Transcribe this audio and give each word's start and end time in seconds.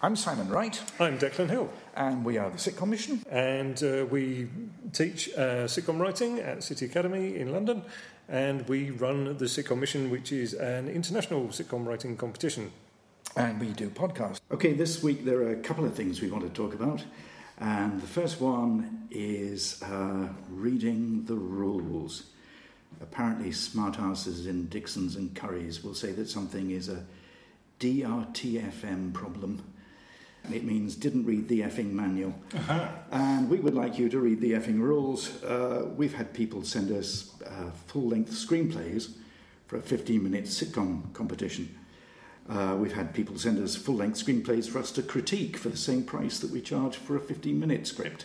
I'm 0.00 0.14
Simon 0.14 0.48
Wright, 0.48 0.80
I'm 1.00 1.18
Declan 1.18 1.50
Hill, 1.50 1.68
and 1.96 2.24
we 2.24 2.38
are 2.38 2.50
the 2.50 2.56
Sitcom 2.56 2.86
Mission. 2.86 3.20
and 3.32 3.82
uh, 3.82 4.06
we 4.08 4.46
teach 4.92 5.28
uh, 5.36 5.66
sitcom 5.66 5.98
writing 5.98 6.38
at 6.38 6.62
City 6.62 6.86
Academy 6.86 7.34
in 7.36 7.50
London, 7.50 7.82
and 8.28 8.68
we 8.68 8.92
run 8.92 9.24
the 9.38 9.46
Sitcom 9.46 9.80
Mission, 9.80 10.08
which 10.08 10.30
is 10.30 10.54
an 10.54 10.88
international 10.88 11.48
sitcom 11.48 11.84
writing 11.84 12.16
competition. 12.16 12.70
And 13.34 13.58
we 13.58 13.72
do 13.72 13.90
podcasts. 13.90 14.38
Okay, 14.52 14.72
this 14.72 15.02
week 15.02 15.24
there 15.24 15.38
are 15.38 15.50
a 15.50 15.56
couple 15.56 15.84
of 15.84 15.94
things 15.94 16.22
we 16.22 16.30
want 16.30 16.44
to 16.44 16.50
talk 16.50 16.74
about. 16.74 17.02
And 17.58 18.00
the 18.00 18.06
first 18.06 18.40
one 18.40 19.08
is 19.10 19.82
uh, 19.82 20.28
reading 20.48 21.24
the 21.24 21.34
rules. 21.34 22.26
Apparently, 23.00 23.50
smart 23.50 23.94
smartasses 23.94 24.46
in 24.46 24.68
Dixons 24.68 25.16
and 25.16 25.34
Currys 25.34 25.82
will 25.82 25.94
say 25.94 26.12
that 26.12 26.28
something 26.28 26.70
is 26.70 26.88
a 26.88 27.04
DRTFM 27.80 29.12
problem. 29.12 29.64
It 30.52 30.64
means 30.64 30.94
didn't 30.94 31.24
read 31.24 31.48
the 31.48 31.60
effing 31.60 31.92
manual. 31.92 32.34
And 33.10 33.48
we 33.48 33.58
would 33.58 33.74
like 33.74 33.98
you 33.98 34.08
to 34.08 34.18
read 34.18 34.40
the 34.40 34.52
effing 34.52 34.80
rules. 34.80 35.42
Uh, 35.42 35.88
we've 35.96 36.14
had 36.14 36.32
people 36.32 36.62
send 36.64 36.90
us 36.90 37.32
uh, 37.44 37.70
full 37.86 38.08
length 38.08 38.32
screenplays 38.32 39.12
for 39.66 39.76
a 39.76 39.82
15 39.82 40.22
minute 40.22 40.44
sitcom 40.44 41.12
competition. 41.12 41.74
Uh, 42.48 42.74
we've 42.78 42.94
had 42.94 43.12
people 43.12 43.36
send 43.38 43.62
us 43.62 43.76
full 43.76 43.96
length 43.96 44.24
screenplays 44.24 44.68
for 44.68 44.78
us 44.78 44.90
to 44.92 45.02
critique 45.02 45.56
for 45.58 45.68
the 45.68 45.76
same 45.76 46.02
price 46.02 46.38
that 46.38 46.50
we 46.50 46.60
charge 46.62 46.96
for 46.96 47.16
a 47.16 47.20
15 47.20 47.58
minute 47.58 47.86
script. 47.86 48.24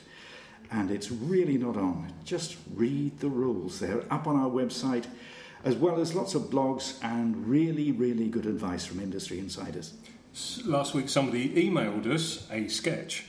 And 0.71 0.89
it's 0.89 1.11
really 1.11 1.57
not 1.57 1.75
on. 1.75 2.13
Just 2.23 2.57
read 2.73 3.19
the 3.19 3.27
rules. 3.27 3.79
They're 3.79 4.11
up 4.11 4.25
on 4.25 4.37
our 4.37 4.49
website, 4.49 5.05
as 5.63 5.75
well 5.75 5.99
as 5.99 6.15
lots 6.15 6.35
of 6.35 6.43
blogs 6.43 7.03
and 7.03 7.47
really, 7.47 7.91
really 7.91 8.29
good 8.29 8.45
advice 8.45 8.85
from 8.85 8.99
industry 8.99 9.39
insiders. 9.39 9.93
Last 10.65 10.95
week, 10.95 11.09
somebody 11.09 11.49
emailed 11.49 12.07
us 12.07 12.47
a 12.49 12.67
sketch. 12.67 13.25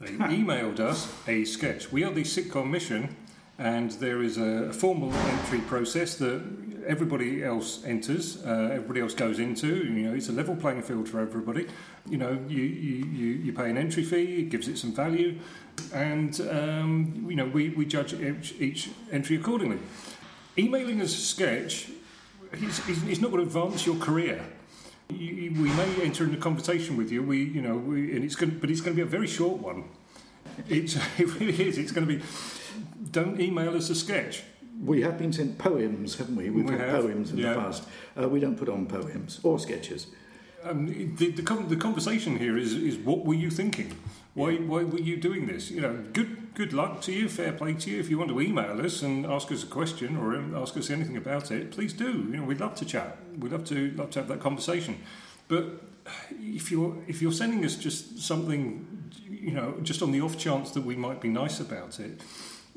They 0.00 0.08
emailed 0.08 0.80
us 0.80 1.10
a 1.26 1.46
sketch. 1.46 1.90
We 1.90 2.04
are 2.04 2.12
the 2.12 2.24
Sitcom 2.24 2.68
Mission, 2.68 3.16
and 3.58 3.90
there 3.92 4.22
is 4.22 4.36
a 4.36 4.70
formal 4.70 5.14
entry 5.14 5.60
process 5.60 6.16
that 6.16 6.42
everybody 6.86 7.42
else 7.42 7.82
enters, 7.86 8.44
uh, 8.44 8.68
everybody 8.70 9.00
else 9.00 9.14
goes 9.14 9.38
into. 9.38 9.76
You 9.76 10.08
know, 10.08 10.14
it's 10.14 10.28
a 10.28 10.32
level 10.32 10.54
playing 10.54 10.82
field 10.82 11.08
for 11.08 11.20
everybody. 11.20 11.68
You 12.06 12.18
know, 12.18 12.38
you, 12.46 12.62
you, 12.62 13.06
you, 13.06 13.26
you 13.44 13.52
pay 13.54 13.70
an 13.70 13.78
entry 13.78 14.04
fee, 14.04 14.40
it 14.40 14.50
gives 14.50 14.68
it 14.68 14.76
some 14.76 14.92
value, 14.92 15.38
and 15.94 16.38
um, 16.50 17.24
you 17.30 17.36
know 17.36 17.46
we, 17.46 17.70
we 17.70 17.86
judge 17.86 18.12
each, 18.12 18.54
each 18.60 18.90
entry 19.10 19.36
accordingly. 19.36 19.78
Emailing 20.58 21.00
us 21.00 21.14
a 21.14 21.20
sketch 21.20 21.88
is, 22.52 22.86
is, 22.90 23.02
is 23.04 23.20
not 23.22 23.30
going 23.30 23.42
to 23.42 23.46
advance 23.46 23.86
your 23.86 23.96
career. 23.96 24.44
We 25.08 25.50
may 25.50 26.02
enter 26.02 26.24
into 26.24 26.36
conversation 26.36 26.96
with 26.96 27.10
you. 27.12 27.22
We, 27.22 27.44
you 27.44 27.62
know, 27.62 27.76
we, 27.76 28.14
and 28.14 28.24
it's 28.24 28.34
going, 28.34 28.58
but 28.58 28.70
it's 28.70 28.80
going 28.80 28.96
to 28.96 28.96
be 28.96 29.02
a 29.02 29.10
very 29.10 29.26
short 29.26 29.60
one. 29.60 29.84
It's, 30.68 30.96
it 31.18 31.40
really 31.40 31.68
is. 31.68 31.78
It's 31.78 31.92
going 31.92 32.06
to 32.06 32.16
be. 32.16 32.22
Don't 33.10 33.40
email 33.40 33.76
us 33.76 33.88
a 33.90 33.94
sketch. 33.94 34.42
We 34.84 35.00
have 35.02 35.16
been 35.16 35.32
sent 35.32 35.56
poems, 35.58 36.16
haven't 36.16 36.36
we? 36.36 36.50
We've 36.50 36.66
We 36.66 36.72
had 36.72 36.88
have, 36.88 37.02
poems 37.02 37.30
in 37.30 37.38
yeah. 37.38 37.54
the 37.54 37.60
past. 37.60 37.84
Uh, 38.20 38.28
we 38.28 38.40
don't 38.40 38.56
put 38.56 38.68
on 38.68 38.86
poems 38.86 39.40
or 39.42 39.58
sketches. 39.58 40.08
Um, 40.64 40.86
the, 41.16 41.30
the, 41.30 41.42
the 41.42 41.76
conversation 41.76 42.38
here 42.38 42.58
is, 42.58 42.74
is 42.74 42.96
what 42.96 43.24
were 43.24 43.34
you 43.34 43.50
thinking? 43.50 43.96
Why, 44.36 44.56
why 44.56 44.84
were 44.84 45.00
you 45.00 45.16
doing 45.16 45.46
this? 45.46 45.70
You 45.70 45.80
know, 45.80 46.04
good 46.12 46.52
good 46.52 46.74
luck 46.74 47.00
to 47.02 47.12
you, 47.12 47.26
fair 47.26 47.52
play 47.52 47.72
to 47.72 47.90
you. 47.90 47.98
If 47.98 48.10
you 48.10 48.18
want 48.18 48.30
to 48.30 48.38
email 48.38 48.78
us 48.84 49.00
and 49.00 49.24
ask 49.24 49.50
us 49.50 49.62
a 49.62 49.66
question 49.66 50.14
or 50.14 50.36
um, 50.36 50.54
ask 50.54 50.76
us 50.76 50.90
anything 50.90 51.16
about 51.16 51.50
it, 51.50 51.70
please 51.70 51.94
do. 51.94 52.10
You 52.30 52.36
know, 52.36 52.44
we'd 52.44 52.60
love 52.60 52.74
to 52.74 52.84
chat. 52.84 53.16
We'd 53.38 53.52
love 53.52 53.64
to 53.64 53.92
love 53.92 54.10
to 54.10 54.18
have 54.18 54.28
that 54.28 54.40
conversation. 54.40 54.98
But 55.48 55.64
if 56.32 56.70
you're 56.70 56.94
if 57.08 57.22
you're 57.22 57.32
sending 57.32 57.64
us 57.64 57.76
just 57.76 58.18
something, 58.18 59.10
you 59.26 59.52
know, 59.52 59.78
just 59.82 60.02
on 60.02 60.12
the 60.12 60.20
off 60.20 60.36
chance 60.36 60.70
that 60.72 60.84
we 60.84 60.96
might 60.96 61.22
be 61.22 61.30
nice 61.30 61.58
about 61.58 61.98
it, 61.98 62.20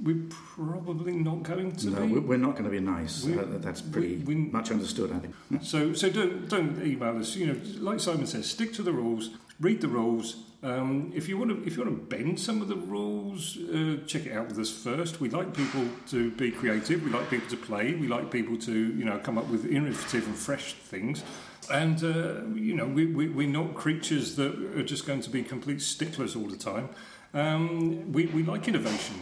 we're 0.01 0.23
probably 0.29 1.13
not 1.13 1.43
going 1.43 1.71
to 1.75 1.89
No, 1.89 2.01
be. 2.01 2.13
we- 2.13 2.19
we're 2.19 2.37
not 2.37 2.51
going 2.53 2.65
to 2.65 2.69
be 2.69 2.79
nice. 2.79 3.23
We- 3.25 3.37
Uh, 3.37 3.45
that's 3.59 3.81
pretty 3.81 4.17
we- 4.17 4.35
we- 4.35 4.51
much 4.51 4.71
understood, 4.71 5.11
I 5.11 5.19
think. 5.19 5.33
So, 5.63 5.93
so 5.93 6.09
don't 6.09 6.47
don't 6.49 6.81
email 6.85 7.17
us. 7.17 7.35
You 7.35 7.47
know, 7.47 7.57
like 7.79 7.99
Simon 7.99 8.27
says, 8.27 8.45
stick 8.49 8.73
to 8.73 8.83
the 8.83 8.91
rules. 8.93 9.31
Read 9.59 9.81
the 9.81 9.87
rules. 9.89 10.45
Um, 10.61 11.11
if 11.15 11.29
you 11.29 11.37
want 11.37 11.51
to, 11.51 11.57
if 11.67 11.77
you 11.77 11.83
want 11.85 11.95
to 11.97 12.17
bend 12.17 12.37
some 12.39 12.61
of 12.61 12.67
the 12.67 12.75
rules, 12.75 13.57
uh, 13.57 13.97
check 14.05 14.25
it 14.25 14.33
out 14.33 14.47
with 14.49 14.59
us 14.59 14.69
first. 14.69 15.21
We 15.21 15.29
like 15.29 15.53
people 15.53 15.85
to 16.09 16.31
be 16.31 16.51
creative. 16.51 17.01
We 17.03 17.09
like 17.11 17.29
people 17.29 17.49
to 17.49 17.57
play. 17.57 17.93
We 17.93 18.07
like 18.07 18.29
people 18.29 18.57
to, 18.57 18.71
you 18.71 19.05
know, 19.05 19.17
come 19.19 19.37
up 19.37 19.47
with 19.49 19.65
innovative 19.65 20.25
and 20.27 20.35
fresh 20.35 20.73
things. 20.73 21.23
And 21.71 22.03
uh, 22.03 22.45
you 22.55 22.73
know, 22.75 22.87
we, 22.87 23.05
we 23.05 23.27
we're 23.29 23.47
not 23.61 23.73
creatures 23.75 24.35
that 24.35 24.51
are 24.77 24.83
just 24.83 25.05
going 25.07 25.21
to 25.21 25.29
be 25.29 25.43
complete 25.43 25.81
sticklers 25.81 26.35
all 26.35 26.47
the 26.49 26.57
time. 26.71 26.89
Um, 27.33 28.11
we 28.11 28.25
we 28.27 28.43
like 28.43 28.67
innovation. 28.67 29.15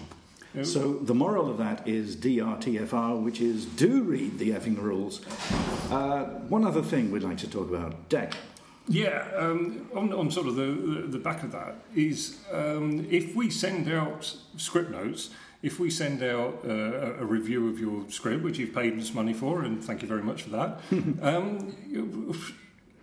So 0.64 0.94
the 0.94 1.14
moral 1.14 1.50
of 1.52 1.58
that 1.60 1.88
is 1.88 2.16
DRTFR, 2.16 3.22
which 3.22 3.42
is 3.42 3.66
do 3.66 4.02
read 4.02 4.40
the 4.40 4.50
effing 4.52 4.78
rules. 4.82 5.22
Uh, 5.92 6.26
one 6.50 6.66
other 6.66 6.82
thing 6.82 7.12
we'd 7.12 7.22
like 7.24 7.38
to 7.40 7.48
talk 7.50 7.70
about, 7.70 8.10
Deck. 8.10 8.34
Yeah, 8.90 9.28
um, 9.36 9.88
on, 9.94 10.14
on 10.14 10.32
sort 10.32 10.48
of 10.48 10.56
the, 10.56 10.66
the, 10.66 11.08
the 11.10 11.20
back 11.20 11.44
of 11.44 11.52
that 11.52 11.76
is 11.94 12.40
um, 12.52 13.06
if 13.12 13.36
we 13.36 13.50
send 13.50 13.92
out 13.92 14.34
script 14.56 14.90
notes, 14.92 15.30
if 15.62 15.80
we 15.80 15.90
send 15.90 16.24
out 16.24 16.60
uh, 16.66 16.70
a- 16.72 17.14
a 17.22 17.26
review 17.26 17.68
of 17.70 17.80
your 17.80 18.06
script, 18.10 18.44
which 18.44 18.58
you've 18.58 18.74
paid 18.74 18.98
us 18.98 19.14
money 19.14 19.34
for, 19.34 19.62
and 19.64 19.84
thank 19.84 20.02
you 20.02 20.08
very 20.08 20.24
much 20.24 20.44
for 20.44 20.52
that, 20.52 20.80
um, 21.22 21.76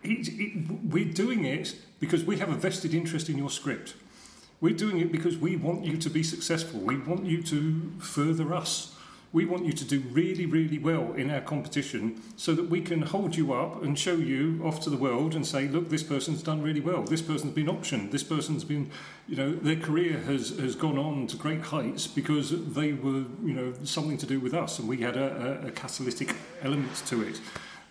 it, 0.02 0.28
it, 0.28 0.70
we're 0.84 1.12
doing 1.12 1.44
it 1.44 1.74
because 2.00 2.24
we 2.24 2.38
have 2.38 2.48
a 2.48 2.54
vested 2.56 2.94
interest 2.94 3.28
in 3.28 3.36
your 3.38 3.50
script. 3.50 3.94
We're 4.64 4.72
doing 4.72 4.98
it 4.98 5.12
because 5.12 5.36
we 5.36 5.56
want 5.56 5.84
you 5.84 5.98
to 5.98 6.08
be 6.08 6.22
successful. 6.22 6.80
We 6.80 6.96
want 6.96 7.26
you 7.26 7.42
to 7.42 7.92
further 7.98 8.54
us. 8.54 8.96
We 9.30 9.44
want 9.44 9.66
you 9.66 9.74
to 9.74 9.84
do 9.84 10.00
really, 10.10 10.46
really 10.46 10.78
well 10.78 11.12
in 11.12 11.30
our 11.30 11.42
competition 11.42 12.22
so 12.36 12.54
that 12.54 12.70
we 12.70 12.80
can 12.80 13.02
hold 13.02 13.36
you 13.36 13.52
up 13.52 13.82
and 13.82 13.98
show 13.98 14.14
you 14.14 14.62
off 14.64 14.80
to 14.84 14.88
the 14.88 14.96
world 14.96 15.34
and 15.34 15.46
say, 15.46 15.68
look, 15.68 15.90
this 15.90 16.02
person's 16.02 16.42
done 16.42 16.62
really 16.62 16.80
well. 16.80 17.02
This 17.02 17.20
person's 17.20 17.52
been 17.52 17.66
optioned. 17.66 18.10
This 18.10 18.22
person's 18.22 18.64
been, 18.64 18.90
you 19.28 19.36
know, 19.36 19.54
their 19.54 19.76
career 19.76 20.18
has, 20.20 20.58
has 20.58 20.74
gone 20.74 20.96
on 20.96 21.26
to 21.26 21.36
great 21.36 21.60
heights 21.60 22.06
because 22.06 22.72
they 22.72 22.94
were, 22.94 23.26
you 23.44 23.52
know, 23.52 23.74
something 23.84 24.16
to 24.16 24.24
do 24.24 24.40
with 24.40 24.54
us 24.54 24.78
and 24.78 24.88
we 24.88 24.96
had 24.96 25.18
a, 25.18 25.60
a, 25.62 25.68
a 25.68 25.70
catalytic 25.72 26.34
element 26.62 27.02
to 27.08 27.22
it. 27.22 27.38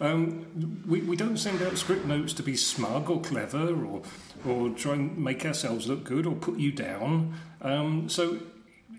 Um, 0.02 0.84
we, 0.88 1.02
we 1.02 1.16
don't 1.16 1.38
send 1.38 1.62
out 1.62 1.78
script 1.78 2.06
notes 2.06 2.34
to 2.34 2.44
be 2.44 2.56
smug 2.56 3.10
or 3.10 3.22
clever 3.22 3.74
or, 3.86 4.02
or 4.46 4.70
try 4.70 4.94
and 4.94 5.18
make 5.18 5.46
ourselves 5.46 5.88
look 5.88 6.04
good 6.04 6.26
or 6.26 6.36
put 6.36 6.58
you 6.58 6.72
down. 6.72 7.36
Um, 7.62 8.10
so 8.10 8.40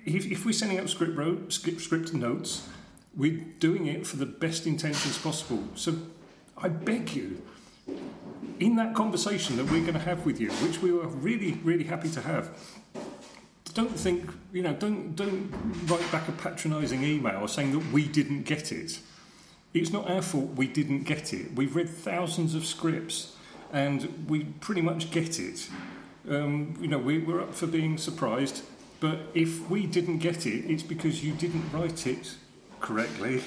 if, 0.07 0.31
if 0.31 0.47
we're 0.47 0.53
sending 0.53 0.79
out 0.79 0.89
script, 0.89 1.53
script, 1.53 1.81
script 1.81 2.15
notes, 2.15 2.69
we're 3.17 3.45
doing 3.59 3.87
it 3.87 4.07
for 4.07 4.17
the 4.17 4.27
best 4.27 4.67
intentions 4.67 5.19
possible. 5.19 5.65
So 5.75 5.97
I 6.57 6.69
beg 6.69 7.15
you, 7.15 7.43
in 8.61 8.77
that 8.77 8.95
conversation 8.95 9.57
that 9.57 9.65
we're 9.65 9.81
going 9.81 9.95
to 9.95 9.99
have 9.99 10.25
with 10.25 10.41
you, 10.41 10.51
which 10.53 10.81
we 10.81 10.93
were 10.93 11.07
really, 11.07 11.53
really 11.65 11.85
happy 11.85 12.09
to 12.11 12.21
have, 12.21 12.51
don't 13.75 13.99
think, 13.99 14.31
you 14.53 14.63
know, 14.63 14.73
don't, 14.73 15.17
don't 15.17 15.53
write 15.87 16.13
back 16.13 16.29
a 16.29 16.33
patronising 16.33 17.03
email 17.03 17.49
saying 17.49 17.73
that 17.73 17.93
we 17.93 18.07
didn't 18.07 18.45
get 18.45 18.71
it. 18.71 19.01
It's 19.75 19.93
not 19.93 20.09
our 20.09 20.23
fault 20.23 20.51
we 20.55 20.69
didn't 20.69 21.03
get 21.03 21.35
it. 21.35 21.57
We've 21.57 21.75
read 21.75 21.91
thousands 21.91 22.55
of 22.55 22.65
scripts 22.65 23.35
and 23.73 24.27
we 24.29 24.45
pretty 24.45 24.81
much 24.81 25.11
get 25.11 25.41
it. 25.41 25.69
Um, 26.31 26.77
you 26.81 26.87
know, 26.87 26.99
we, 26.99 27.19
we're 27.19 27.41
up 27.41 27.55
for 27.55 27.67
being 27.67 27.99
surprised, 27.99 28.63
but 29.01 29.19
if 29.35 29.69
we 29.69 29.87
didn't 29.87 30.19
get 30.19 30.47
it, 30.47 30.71
it's 30.71 30.85
because 30.85 31.25
you 31.25 31.33
didn't 31.33 31.73
write 31.73 32.07
it 32.07 32.37
correctly. 32.81 33.43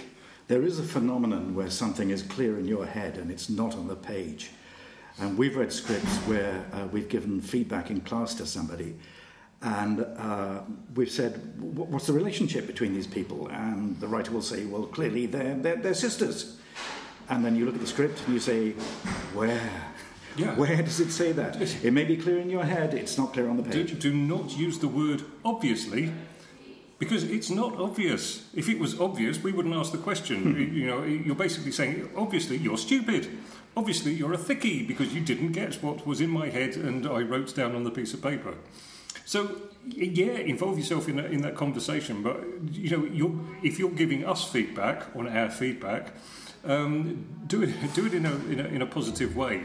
There 0.49 0.63
is 0.63 0.79
a 0.79 0.83
phenomenon 0.83 1.55
where 1.55 1.69
something 1.69 2.09
is 2.09 2.23
clear 2.23 2.59
in 2.59 2.67
your 2.67 2.85
head 2.85 3.17
and 3.17 3.31
it's 3.31 3.49
not 3.49 3.73
on 3.75 3.87
the 3.87 3.95
page. 3.95 4.51
And 5.19 5.37
we've 5.37 5.55
read 5.55 5.71
scripts 5.71 6.17
where 6.27 6.65
uh, 6.73 6.87
we've 6.91 7.09
given 7.09 7.39
feedback 7.39 7.89
in 7.89 8.01
class 8.01 8.33
to 8.35 8.45
somebody 8.45 8.95
and 9.61 10.01
uh, 10.01 10.61
we've 10.95 11.09
said, 11.11 11.33
What's 11.59 12.07
the 12.07 12.13
relationship 12.13 12.67
between 12.67 12.93
these 12.93 13.07
people? 13.07 13.47
And 13.49 13.99
the 13.99 14.07
writer 14.07 14.31
will 14.31 14.41
say, 14.41 14.65
Well, 14.65 14.83
clearly 14.83 15.25
they're, 15.25 15.55
they're, 15.55 15.75
they're 15.77 15.93
sisters. 15.93 16.57
And 17.29 17.43
then 17.43 17.55
you 17.55 17.65
look 17.65 17.75
at 17.75 17.81
the 17.81 17.87
script 17.87 18.21
and 18.25 18.33
you 18.33 18.39
say, 18.39 18.71
Where? 19.33 19.69
Yeah. 20.37 20.53
Where 20.55 20.81
does 20.83 20.99
it 20.99 21.09
say 21.11 21.31
that? 21.31 21.59
It 21.83 21.91
may 21.91 22.03
be 22.03 22.15
clear 22.15 22.37
in 22.37 22.49
your 22.49 22.63
head, 22.63 22.93
it's 22.93 23.17
not 23.17 23.33
clear 23.33 23.49
on 23.49 23.57
the 23.57 23.63
Do, 23.63 23.83
page. 23.83 23.99
do 23.99 24.13
not 24.13 24.55
use 24.55 24.77
the 24.77 24.87
word 24.87 25.23
obviously 25.43 26.11
because 26.99 27.23
it's 27.23 27.49
not 27.49 27.75
obvious. 27.79 28.45
If 28.55 28.69
it 28.69 28.77
was 28.79 28.99
obvious, 28.99 29.41
we 29.41 29.51
wouldn't 29.51 29.73
ask 29.75 29.91
the 29.91 29.97
question. 29.97 30.55
You- 30.55 30.81
you 30.81 30.85
know, 30.87 31.03
you're 31.03 31.35
basically 31.35 31.71
saying, 31.71 32.09
obviously, 32.15 32.57
you're 32.57 32.77
stupid. 32.77 33.27
Obviously, 33.75 34.13
you're 34.13 34.33
a 34.33 34.37
thickie 34.37 34.87
because 34.87 35.13
you 35.13 35.21
didn't 35.21 35.51
get 35.53 35.75
what 35.83 36.05
was 36.07 36.21
in 36.21 36.29
my 36.29 36.49
head 36.49 36.75
and 36.75 37.07
I 37.07 37.21
wrote 37.21 37.55
down 37.55 37.75
on 37.75 37.83
the 37.83 37.91
piece 37.91 38.13
of 38.13 38.21
paper. 38.21 38.53
So, 39.27 39.57
yeah, 39.89 40.37
involve 40.37 40.77
yourself 40.77 41.09
in 41.09 41.17
that, 41.17 41.31
in 41.31 41.41
that 41.41 41.55
conversation. 41.55 42.23
But 42.23 42.41
you 42.71 42.89
know, 42.89 43.03
you're, 43.03 43.37
if 43.61 43.77
you're 43.77 43.91
giving 43.91 44.25
us 44.25 44.49
feedback 44.49 45.13
on 45.17 45.27
our 45.27 45.49
feedback, 45.49 46.13
um, 46.63 47.25
do 47.45 47.61
it 47.63 47.73
do 47.93 48.05
it 48.05 48.13
in 48.13 48.25
a 48.25 48.35
in 48.45 48.59
a, 48.61 48.63
in 48.69 48.81
a 48.81 48.85
positive 48.85 49.35
way. 49.35 49.63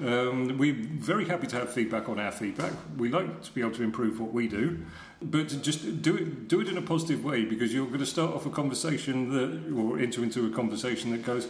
Um, 0.00 0.58
we're 0.58 0.76
very 0.76 1.24
happy 1.24 1.48
to 1.48 1.56
have 1.56 1.72
feedback 1.72 2.08
on 2.08 2.20
our 2.20 2.30
feedback. 2.30 2.72
We 2.96 3.08
like 3.08 3.42
to 3.42 3.52
be 3.52 3.62
able 3.62 3.72
to 3.72 3.82
improve 3.82 4.20
what 4.20 4.32
we 4.32 4.46
do, 4.46 4.86
but 5.20 5.48
just 5.60 6.00
do 6.00 6.14
it 6.14 6.46
do 6.46 6.60
it 6.60 6.68
in 6.68 6.78
a 6.78 6.82
positive 6.82 7.24
way 7.24 7.44
because 7.44 7.74
you're 7.74 7.86
going 7.86 7.98
to 7.98 8.06
start 8.06 8.32
off 8.32 8.46
a 8.46 8.50
conversation 8.50 9.30
that, 9.32 9.76
or 9.76 9.98
enter 9.98 10.22
into 10.22 10.46
a 10.46 10.50
conversation 10.50 11.10
that 11.10 11.24
goes, 11.24 11.48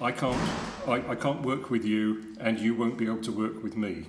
I 0.00 0.12
can't, 0.12 0.40
I, 0.86 1.02
I 1.10 1.14
can't 1.16 1.42
work 1.42 1.68
with 1.68 1.84
you, 1.84 2.36
and 2.38 2.60
you 2.60 2.76
won't 2.76 2.96
be 2.96 3.06
able 3.06 3.22
to 3.22 3.32
work 3.32 3.60
with 3.64 3.76
me. 3.76 4.06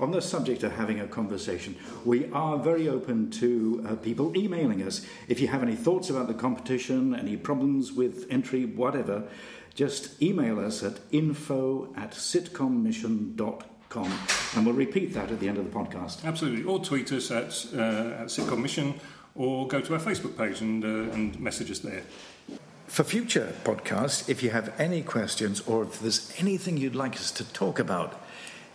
On 0.00 0.10
the 0.10 0.20
subject 0.20 0.64
of 0.64 0.72
having 0.72 1.00
a 1.00 1.06
conversation, 1.06 1.76
we 2.04 2.26
are 2.32 2.58
very 2.58 2.88
open 2.88 3.30
to 3.32 3.84
uh, 3.88 3.94
people 3.94 4.36
emailing 4.36 4.82
us. 4.82 5.06
If 5.28 5.40
you 5.40 5.46
have 5.48 5.62
any 5.62 5.76
thoughts 5.76 6.10
about 6.10 6.26
the 6.26 6.34
competition, 6.34 7.14
any 7.14 7.36
problems 7.36 7.92
with 7.92 8.26
entry, 8.28 8.64
whatever, 8.64 9.22
just 9.74 10.20
email 10.20 10.58
us 10.58 10.82
at 10.82 10.98
info 11.12 11.92
at 11.96 12.10
sitcommission.com 12.12 14.18
and 14.56 14.66
we'll 14.66 14.74
repeat 14.74 15.14
that 15.14 15.30
at 15.30 15.38
the 15.38 15.48
end 15.48 15.58
of 15.58 15.64
the 15.64 15.70
podcast. 15.70 16.24
Absolutely. 16.24 16.64
Or 16.64 16.80
tweet 16.80 17.12
us 17.12 17.30
at, 17.30 17.66
uh, 17.74 18.22
at 18.22 18.26
Sitcom 18.26 18.60
Mission 18.60 18.98
or 19.36 19.68
go 19.68 19.80
to 19.80 19.94
our 19.94 20.00
Facebook 20.00 20.36
page 20.36 20.60
and, 20.60 20.84
uh, 20.84 21.14
and 21.14 21.38
message 21.38 21.70
us 21.70 21.78
there. 21.80 22.02
For 22.86 23.04
future 23.04 23.54
podcasts, 23.64 24.28
if 24.28 24.42
you 24.42 24.50
have 24.50 24.72
any 24.78 25.02
questions 25.02 25.60
or 25.62 25.84
if 25.84 26.00
there's 26.00 26.32
anything 26.38 26.76
you'd 26.76 26.94
like 26.94 27.14
us 27.14 27.30
to 27.32 27.44
talk 27.52 27.78
about, 27.78 28.20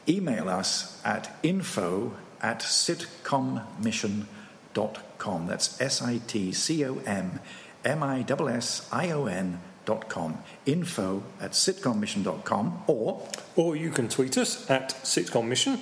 email 0.09 0.49
us 0.49 0.99
at 1.05 1.37
info 1.43 2.13
at 2.41 2.61
sitcommission.com. 2.61 5.47
That's 5.47 5.81
S 5.81 6.01
I 6.01 6.19
T 6.27 6.51
C 6.51 6.85
O 6.85 6.97
M 7.05 7.39
M 7.85 8.03
I 8.03 8.25
S 8.27 8.39
S 8.39 8.89
I 8.91 9.11
O 9.11 9.27
N 9.27 9.61
dot 9.85 10.09
com. 10.09 10.39
Info 10.65 11.23
at 11.39 11.51
sitcommission.com 11.51 12.83
or 12.87 13.21
Or 13.55 13.75
you 13.75 13.91
can 13.91 14.09
tweet 14.09 14.35
us 14.37 14.67
at 14.69 14.89
sitcommission. 15.03 15.79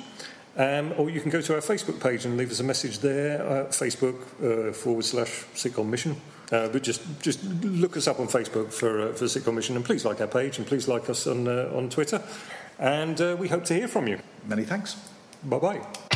Um, 0.58 0.94
or 0.98 1.12
you 1.12 1.22
can 1.22 1.30
go 1.30 1.40
to 1.40 1.54
our 1.54 1.62
Facebook 1.62 2.02
page 2.02 2.26
and 2.26 2.36
leave 2.36 2.50
us 2.50 2.60
a 2.60 2.64
message 2.64 2.98
there, 3.00 3.44
Facebook 3.70 4.16
uh, 4.42 4.74
forward 4.74 5.06
slash 5.06 5.46
Sitcom 5.54 5.86
Mission. 5.86 6.20
Uh, 6.52 6.68
but 6.70 6.82
just 6.82 7.02
just 7.22 7.44
look 7.44 7.96
us 7.96 8.08
up 8.08 8.20
on 8.20 8.28
Facebook 8.28 8.74
for 8.74 9.10
uh, 9.10 9.14
for 9.14 9.26
Sitcom 9.26 9.54
Mission, 9.54 9.76
and 9.76 9.86
please 9.86 10.04
like 10.04 10.20
our 10.20 10.28
page, 10.28 10.58
and 10.58 10.66
please 10.66 10.88
like 10.88 11.12
us 11.12 11.28
on 11.28 11.48
uh, 11.48 11.72
on 11.76 11.90
Twitter. 11.90 12.24
And 12.80 13.20
uh, 13.20 13.36
we 13.40 13.48
hope 13.48 13.66
to 13.66 13.74
hear 13.74 13.88
from 13.88 14.08
you. 14.08 14.20
many 14.48 14.64
thanks. 14.64 14.96
Bye 15.44 15.60
bye. 15.60 16.07